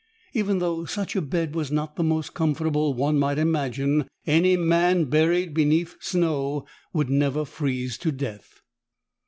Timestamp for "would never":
6.91-7.45